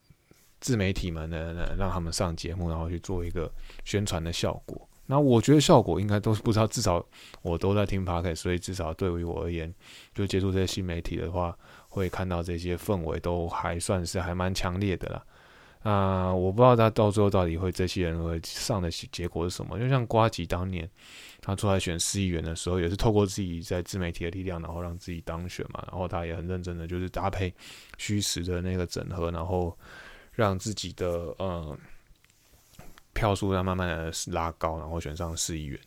[0.59, 3.51] 自媒体们呢，让他们上节目，然后去做一个
[3.83, 4.87] 宣传的效果。
[5.07, 7.05] 那我觉得效果应该都是不知道，至少
[7.41, 9.73] 我都在听 p o c a s t 所以至少对于我而言，
[10.13, 11.57] 就接触这些新媒体的话，
[11.89, 15.21] 会看到这些氛围都还算是还蛮强烈的啦。
[15.83, 19.79] 啊，我不知道他到最后到底会这些人会上的结果是什么。
[19.79, 20.87] 就像瓜吉当年
[21.41, 25.83] 他出来选市议员的时候，也是透过自己在自媒体的力量，然后让自己当选嘛。
[25.87, 27.51] 然后他也很认真的，就是搭配
[27.97, 29.75] 虚实的那个整合，然后
[30.33, 31.07] 让自己的
[31.39, 31.75] 呃
[33.13, 35.79] 票数在慢慢的拉高，然后选上市议员。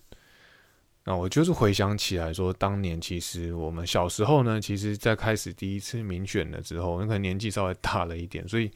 [1.04, 8.68] 那我就是回想起来说，当年其实我们小时候呢，其实在开始第一次民选了之后，那可能年纪稍微大了一点，所以。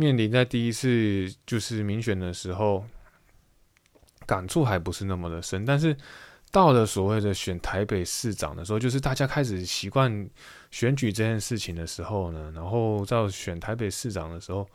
[0.00, 2.82] 面临在第一次就是民选的时候，
[4.26, 5.66] 感触还不是那么的深。
[5.66, 5.94] 但是
[6.50, 10.28] 到了所谓的选台北市长的时候，就是大家开始习惯
[10.70, 14.66] 选举这件事情的时候呢，然后到选台北市长的时候，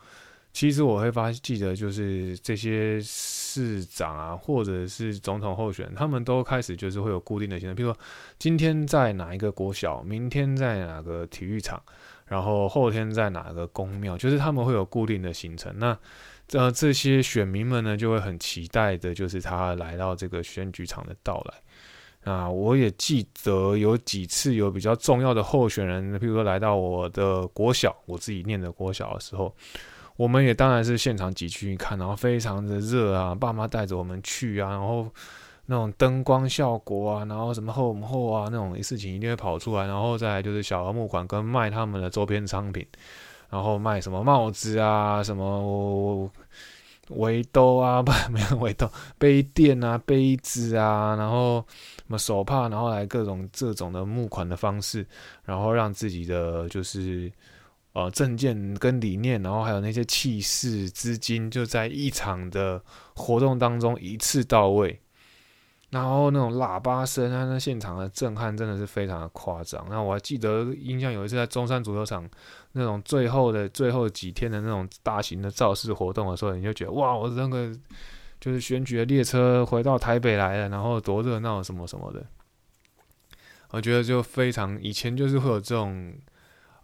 [0.53, 7.99] 其实我会发记得就是这些市长啊，或者是总统候选，他们都开始就是会有固定的行程，比如说
[8.37, 11.81] 今天在哪一个国小，明天在哪个体育场。
[12.27, 15.73] 然后后天在哪个宫庙，就是他们会有固定的行程。
[15.77, 15.97] 那
[16.53, 22.31] 呃，这些选民们呢，就会很期待的，就是他来到这个选举场的到来。
[22.31, 29.55] 啊，我也记得有几次有比较重要的候选人，譬如说来到我的国小，我自己念的国小的时候，
[30.17, 35.11] 我们也当然是现场挤去看，然后非常的热啊，爸妈带着我们去啊，然后。
[35.67, 42.85] 那种灯光效果啊，然后什么后后啊，那种事情一定会跑出来，然后再来就是小额募款跟卖他们的周边商品，
[43.49, 46.31] 然后卖什么帽子啊，什么
[47.09, 51.65] 围兜啊，不没有围兜，杯垫啊，杯子啊，然后
[51.97, 55.05] 什么手帕，然后来各种这种的募款的方式，
[55.45, 57.31] 然后让自己的就是
[57.93, 62.81] 呃证件跟理念，然后还有那些气势资金，就在一场的
[63.15, 64.99] 活动当中一次到位。
[65.91, 69.85] 然后那种喇叭声啊，那现场的震撼真的是非常的夸张。
[69.89, 72.27] 那我还记得印象有一次在中山足球场
[72.73, 77.71] 那种最后的最后几天的那种大型的造势活动的时候，你就觉得哇，我那个
[78.41, 82.25] 就是选举的列车回到台北来了，然后多热闹什么什么的。
[83.69, 86.13] 我觉得就非常以前就是会有这种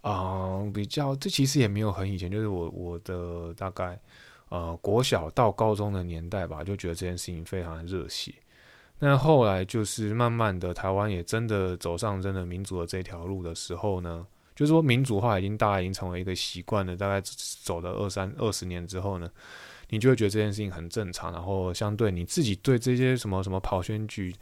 [0.00, 3.98] 啊比较，这其实也没有很以前，就是我我的大概
[4.48, 8.32] 呃国小到高中的年代吧，就觉得这件事情非常的热血。
[9.04, 16.96] 那后来就是慢慢的，台湾也真的走上真的民主的这条路的时候呢，就是说民主化已经大概已经成为一个习惯了。
[16.96, 17.20] 大概
[17.64, 19.28] 走了二三二十年之后呢，
[19.88, 21.32] 你就会觉得这件事情很正常。
[21.32, 24.32] 然后相对你自己对这些什么什么跑选举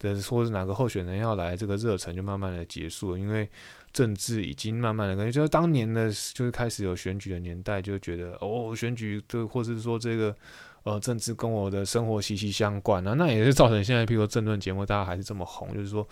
[0.00, 3.48] 的，或是哪个候选人要来，这个热忱就慢慢的结束了，因为
[3.92, 10.34] 政治已经慢慢的，感觉就是当年的，就是开始有选举的年代，就觉得哦，选举对，或是说这个。
[10.84, 16.06] 呃，政治跟我的生活息息相关啊，那也是造成现在，譬如说政论节目，大家还是这么红，就是说，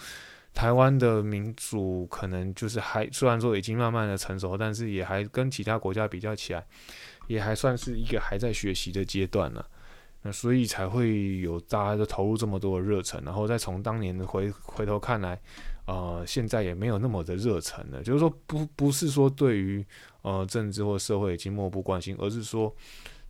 [0.53, 6.67] 台湾的民主可能就是还虽然说已经慢慢的成熟，但是也还跟其他国家比较起来，
[7.27, 9.65] 也还算是一个还在学习的阶段呢。
[10.23, 15.41] 那所以才会有大家都投入这么多的热忱，然后再从当年回回头看来，
[15.87, 18.03] 呃，现在也没有那么的热忱了。
[18.03, 19.87] 就是说，不不是说对于
[20.23, 22.75] 呃政治或社会已经漠不关心，而是说。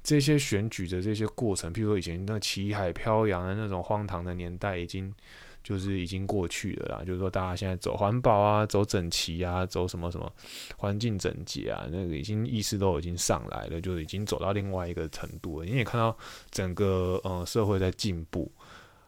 [0.07, 5.13] 这些选举的这些过程，譬如说以前那旗海飘扬的那种荒唐的年代，已经
[5.65, 7.05] 就是已经过去了啦。
[7.05, 10.33] 就是说，大家现在走环保啊，走整齐啊，走什么什么
[10.77, 15.67] 环境整洁啊，那个已经意识都已经上来了，就是已经走到另外一个程度了。
[15.67, 16.17] 你也看到
[16.53, 18.49] 整个呃社会在进步。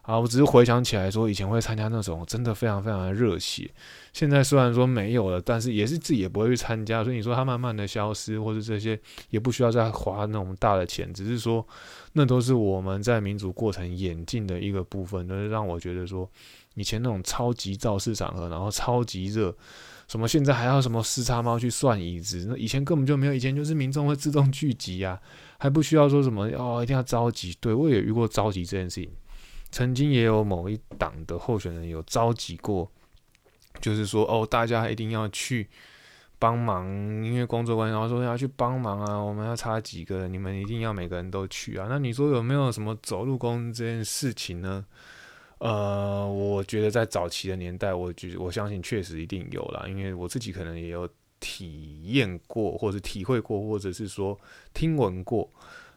[0.09, 3.69] 啊，我只是回想起来说，以前会参加那种真的非常非常的热血。
[4.11, 7.03] 现在虽然说没有了，但是也是自己也不会去参加。
[7.03, 11.63] 所以你说它慢慢的消失，或者这些也不需要再花那种大的钱，只是说
[12.13, 16.27] 那都是我们在民主过程演进的一个部分，就是让我觉得说，
[16.73, 19.55] 以前那种超级造势场合，然后超级热，
[20.07, 23.33] 什么现在还要什么四叉猫去算椅子，那以前根本就没有。
[23.35, 25.19] 以前就是民众会自动聚集啊，
[25.59, 27.55] 还不需要说什么哦，一定要召集。
[27.61, 29.07] 对我也遇过召集这件事情。
[29.71, 32.89] 曾经也有某一党的候选人有召集过，
[33.79, 35.67] 就是说哦，大家一定要去
[36.39, 36.87] 帮忙，
[37.23, 41.87] 因为工作关系，然后说要去帮忙啊，我们要差几个人，你们一定要每个人都去啊。
[41.89, 44.85] 那你说有没有什么走路工这件事情呢？
[45.59, 51.07] 呃，我觉得在早期的年代，我觉我相信确实一定有啦，因为我自己可能也有
[51.39, 54.39] 体验过，或者体会过，或者是说
[54.73, 55.49] 听闻过。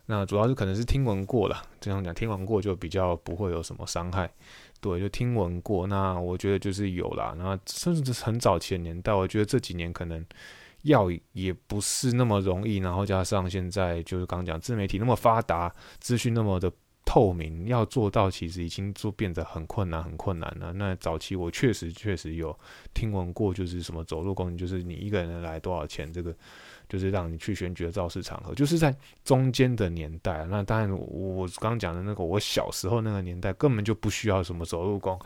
[0.06, 4.28] 那主要是可能是听闻过了，这样讲听闻过就比较不会有什么伤害，
[4.80, 5.86] 对，就听闻过。
[5.86, 10.24] 那我觉得就是有啦，那甚至是很早期的年代，我觉得这几年可能
[10.82, 16.70] 要也不是那么容易，然后加上现在就是刚讲自媒体那么发达，资讯那么的
[17.04, 20.72] 透明，要做到其实已经做变得很困难，很困难了。
[20.72, 22.58] 那早期我确实确实有
[22.92, 26.34] 听闻过，就是什么走路工，就是你一个人来多少钱这个。
[26.92, 30.44] 就是让你去选举的造势场合，就是在中间的年代。
[30.50, 35.18] 那当然，我刚刚讲的那个我小时候那个年代，根本就不需要什么走路工，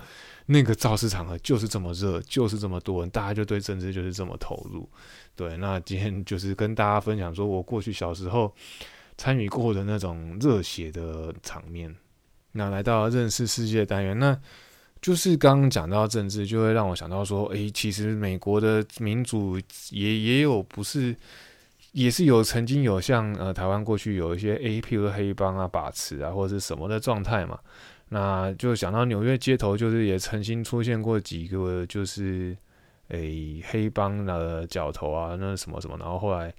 [0.46, 4.88] 那个造势场合就是这么热，就是这么多人，大家就对政治就是这么投入。
[5.35, 8.55] 对，那今天就是跟大家分享，说我过去小时候
[9.16, 11.92] 参与过的那种热血的场面。
[12.52, 14.38] 那来到认识世界单元，那
[15.02, 19.59] 就是刚刚讲到政治，就会让我想到说，诶，其实美国的民主
[19.90, 21.16] 也也有不是。
[21.97, 27.59] 也是有曾经有像呃台湾过去有一些 A P 如黑帮啊把持啊或者是什么的状态嘛，
[28.11, 32.55] 那就想到纽约街头就是也曾经出现过几个就是
[33.09, 36.53] 诶黑帮的角头啊那什么什么，然后后来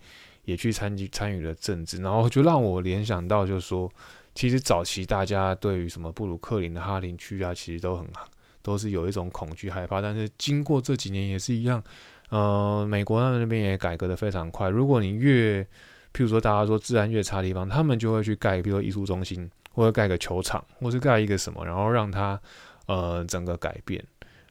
[0.45, 3.87] 也去参与参与了政治，然后就让我联想到就是说，
[4.33, 8.07] 其实早期大家对于什么布鲁克林的哈林区啊，其实都很
[8.63, 11.83] 都是有一种恐惧害怕，但是经过这几年也是一样。
[12.29, 14.69] 呃，美国那边也改革的非常快。
[14.69, 15.63] 如果你越，
[16.13, 22.39] 譬如说大家说治安越差的地方，他们就会去盖，比如说艺术中心，或者盖个球场，或是盖一个什么，然后让它
[22.87, 24.03] 呃整个改变。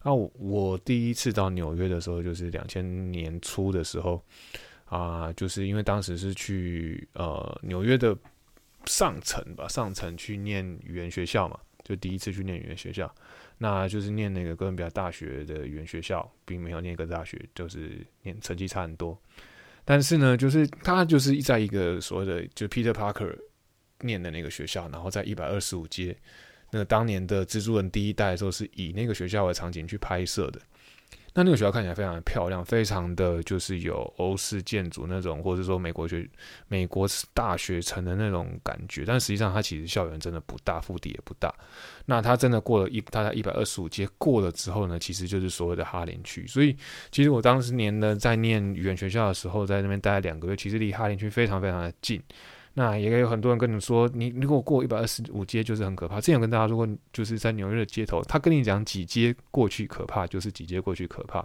[0.03, 4.23] 那我第一次到纽约的时候，就是两千年初的时候
[4.85, 8.17] 啊，就是因为当时是去呃纽约的
[8.85, 13.13] 上层吧，上层去念语言学校嘛，就第一次去念语言学校。
[13.59, 19.19] 那就是念那个哥伦比亚大学的语言学校，并没有念一个大学，就是念成绩差很多。
[19.85, 23.37] 但是呢，就是他就是在一个所谓的就 Peter Parker
[24.01, 26.17] 念的那个学校，然后在一百二十五街，
[26.73, 30.61] 那当年的蜘蛛人第一代的时候是以那个学校为场景去拍摄的。
[31.37, 36.27] 那那个学校看起来非常的漂亮，非常的就是有欧式建筑那种，或者说美国学
[36.67, 39.05] 美国大学城的那种感觉。
[39.05, 41.55] 但实际上，它其实校园真的不大，腹地也不大。
[42.07, 46.47] 那它真的过了一，大概一百二十五街过了之后呢，其实就是所谓的哈林区。
[46.47, 46.75] 所以，
[47.13, 52.19] 其实我当时年呢在念语言学校的时候，在那边待了两个月，其实离哈林区非常非常的近。
[52.79, 56.21] 那也有很多人跟你说，你如果过一百二十五街就是很可怕。
[56.21, 61.43] 之前有跟大家说过，就是在纽约的街头，他跟你讲几街过去可怕，就是几街过去可怕。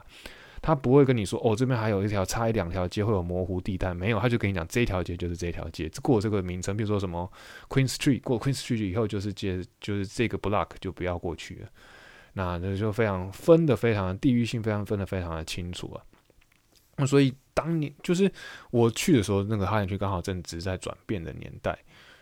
[0.62, 7.32] 他不会跟你说，哦，这边还有一条差一两条街会有模糊地带，没有，他就跟你讲这条街就是这条街，过这个名称，比如说什么
[7.70, 11.70] Queen Street，过 Queen Street 以后就是街，就是这个 block 就不要过去了。
[12.34, 16.04] 那那就非常分的非常地域性，非常分的非常的清楚啊。
[16.98, 18.32] 那所以当年就是
[18.70, 21.78] 我去的时候，那个哈林区刚好正值在转变的年代，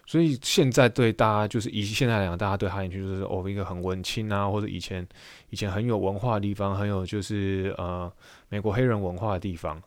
[0.06, 5.06] 所以现在对大家就是以现在来讲，大家对哈林区就是哦一个很文青啊，或者以前
[5.50, 8.12] 以前很有文化的地方，很有就是呃
[8.50, 9.82] 美国黑人文化的地方。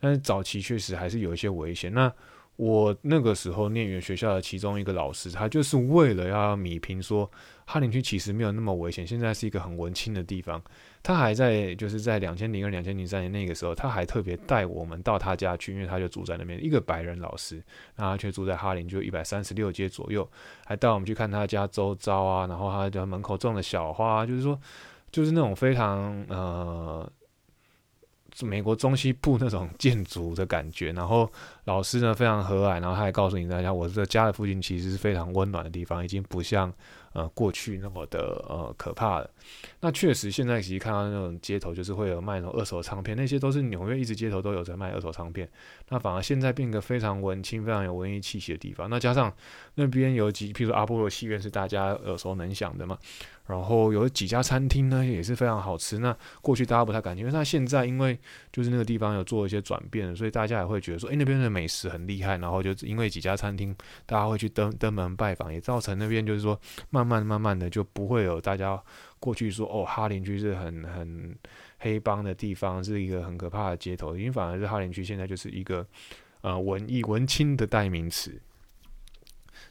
[0.00, 1.92] 但是早期确实还是有一些危险。
[1.92, 2.10] 那
[2.54, 7.28] 我那个时候念语言学校的其中一个老师，他就是为了要米平说
[7.64, 10.62] 哈林区其实没有那么危险，现在是一个很文青的地方。
[11.02, 17.62] 他还在就是在两千零二、两千零三年那个时候，他还特别带我们到他家去，因为他就住在那边，一个白人老师，
[17.96, 20.28] 那他却住在哈林，就一百三十六街左右，
[20.66, 24.58] 还带我们去看他家周遭啊，然后他家门口种的小花，就是说，
[25.10, 27.10] 就是那种非常呃。
[28.42, 31.28] 美国中西部那种建筑的感觉，然后
[31.64, 36.72] 老师呢非常和蔼，然后他还告诉你大家，我这家的附近其实是非常温暖的地方，已经不像
[37.18, 39.28] 呃过去那么的呃可怕了。
[39.80, 45.48] 那确实，现在其实看到那种街头，就是会有卖那种二手唱片，那些都是纽约一直街头都有在卖二手唱片。
[45.88, 48.88] 那反而现在变个非常文青、非常有文艺气息的地方。
[48.88, 49.34] 那加上
[49.74, 52.96] 那边有几，譬如阿波罗戏院是大家耳熟能详的嘛。
[53.48, 55.98] 然后有几家餐厅呢，也是非常好吃。
[56.00, 58.18] 那过去大家不太敢去因为那现在因为
[58.52, 62.36] 就是那个地方有做一些转变，所以大家也会觉得说，哎，那边的美食很厉害。
[62.36, 63.74] 然后就因为几家餐厅，
[64.04, 68.78] 大家会去登登门拜访，也造成那边就是说，慢慢慢慢的就不会有大家
[69.18, 71.34] 过去说，哦，哈林区是很很
[71.78, 74.14] 黑帮的地方，是一个很可怕的街头。
[74.14, 75.86] 因为反而是哈林区现在就是一个
[76.42, 78.38] 呃文艺文青的代名词，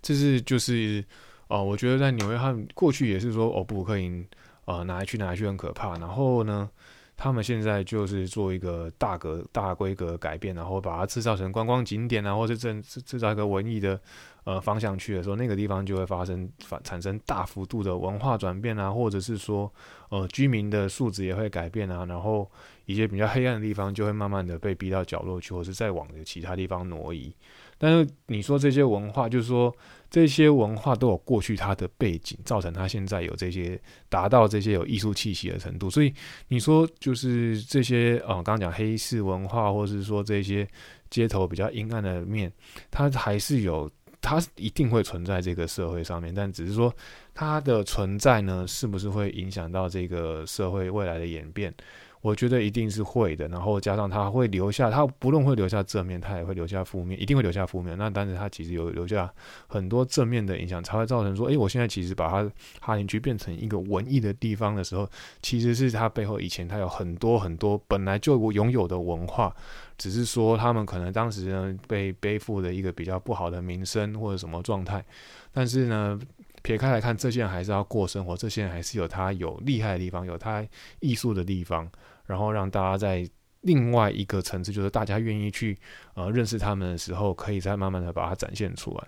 [0.02, 1.06] 这是就是。
[1.48, 4.26] 哦，我觉得在纽约，他们过去也是说，哦，布鲁克林，
[4.66, 5.98] 呃，哪来去哪来去很可怕。
[5.98, 6.70] 然后呢，
[7.16, 14.00] 他们现在就是做一个大格大规格改变，然后把它制造成观光景点啊，或者制制造一个文艺的
[14.44, 19.72] 呃方向去的时候，那个地方就会发生反产生大幅度的文化转变啊，或者是说，
[20.10, 22.50] 呃，居民的素质也会改变啊，然后
[22.86, 27.34] 一些比较黑暗的地方就会慢慢的被逼到角落去，或是再往其他地方挪移。
[27.80, 29.74] 但是你说这些文化，就是说
[30.10, 33.80] 这些文化都有过去它的背景，造成它现在有这些
[34.10, 35.90] 达到这些有艺术气息的程度。
[35.90, 36.14] 所以
[36.48, 40.68] 你说就是这些呃，刚刚讲黑市文化，或者是说这些
[41.10, 42.52] 街头比较阴暗的面，
[42.90, 43.90] 它还是有，
[44.22, 46.34] 它一定会存在这个社会上面。
[46.34, 46.94] 但只是说
[47.34, 51.74] 它的存在呢，是不是会影响到这个社会未来的演变？
[52.22, 57.98] 我觉得一定是会的，然后加上他会留下，他不论会留下正面，他也会留下负面，一定会留下负面。
[57.98, 59.32] 那但是他其实有留下
[59.68, 65.08] 很多正面的影响，才会造成说，诶，我现在其实把它哈林区变成一个文艺的地方的时候，
[65.42, 69.56] 其实是他背后以前他有很多很多本来就拥有的文化，
[69.98, 75.06] 只是说他们可能当时呢被背负的一个比较不好的名声或者什么状态，
[75.52, 76.20] 但是呢。
[76.68, 80.68] 撇开来看，这些人还是要过生活，这些人还是有他有厉害的地方，有他
[81.00, 81.90] 艺术的地方，
[82.26, 83.26] 然后让大家在
[83.62, 85.78] 另外一个层次，就是大家愿意去
[86.14, 89.08] 呃认识他们的时候，可以再慢慢的把它展现出来。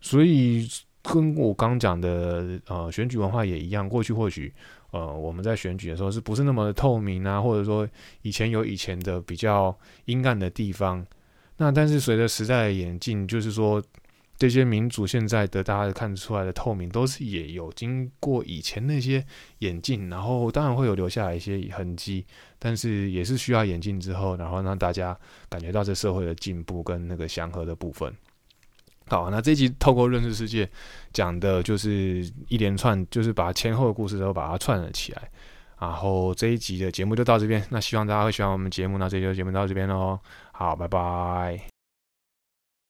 [0.00, 0.68] 所以
[1.00, 4.52] 跟我刚讲的呃选举文化也一样，过去或许
[4.90, 7.88] 呃我们在选举的时候是不是那么透明啊，或者说
[8.22, 9.72] 以前有以前的比较
[10.06, 11.06] 阴暗的地方，
[11.58, 13.80] 那但是随着时代的演进，就是说。
[14.38, 19.24] 这些民主现在的大家看出来的透明，都是也有经过以前那些
[19.58, 22.24] 演进，然后当然会有留下来一些痕迹，
[22.58, 25.18] 但是也是需要演进之后，然后让大家
[25.48, 28.14] 感觉到这社会的进步跟那个祥和的部分。
[29.08, 30.68] 好，那这集透过认识世界
[31.12, 35.30] 讲的就是一连串，就是把前后的故事都把它串了起来。
[35.80, 40.18] 然后这一集的节目就到这边，那希望大家会喜欢我们节目，那这期节目到这边喽。
[40.52, 41.77] 好，拜拜。